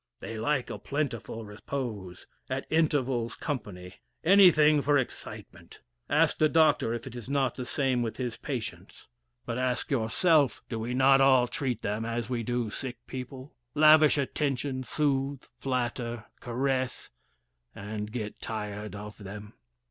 They 0.19 0.39
like 0.39 0.71
a 0.71 0.79
plentiful 0.79 1.45
repose, 1.45 2.25
at 2.49 2.65
intervals 2.71 3.35
company; 3.35 3.97
anything 4.23 4.81
for 4.81 4.97
excitement. 4.97 5.81
Ask 6.09 6.39
the 6.39 6.49
doctor 6.49 6.91
if 6.95 7.05
it 7.05 7.15
is 7.15 7.29
not 7.29 7.53
the 7.53 7.67
same 7.67 8.01
with 8.01 8.17
his 8.17 8.35
patients. 8.35 9.07
But 9.45 9.59
ask 9.59 9.91
yourself, 9.91 10.63
do 10.69 10.79
we 10.79 10.95
not 10.95 11.21
all 11.21 11.47
treat 11.47 11.83
them 11.83 12.03
as 12.03 12.31
we 12.31 12.41
do 12.41 12.71
sick 12.71 12.97
people, 13.05 13.53
lavish 13.75 14.17
attention, 14.17 14.83
soothe, 14.85 15.43
flatter, 15.59 16.25
caress, 16.39 17.11
and 17.75 18.11
get 18.11 18.41
tired 18.41 18.95
of 18.95 19.19
them? 19.19 19.53